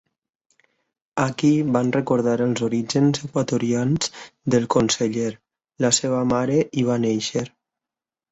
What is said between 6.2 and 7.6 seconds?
mare hi va néixer.